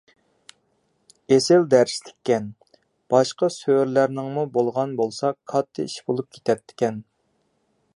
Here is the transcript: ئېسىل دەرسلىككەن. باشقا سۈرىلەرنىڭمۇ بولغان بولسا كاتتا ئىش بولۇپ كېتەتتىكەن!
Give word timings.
ئېسىل 1.35 1.67
دەرسلىككەن. 1.73 2.49
باشقا 3.15 3.51
سۈرىلەرنىڭمۇ 3.59 4.49
بولغان 4.59 4.97
بولسا 5.03 5.35
كاتتا 5.55 5.87
ئىش 5.89 6.01
بولۇپ 6.09 6.35
كېتەتتىكەن! 6.39 7.03